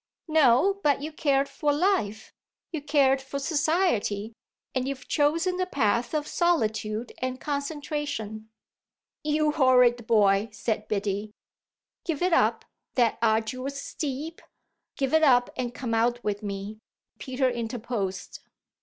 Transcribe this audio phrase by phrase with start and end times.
[0.27, 2.33] "No, but you cared for life,
[2.71, 4.33] you cared for society,
[4.73, 8.49] and you've chosen the path of solitude and concentration."
[9.23, 11.29] "You horrid boy!" said Biddy.
[12.03, 14.41] "Give it up, that arduous steep
[14.97, 16.79] give it up and come out with me,"
[17.19, 18.39] Peter interposed.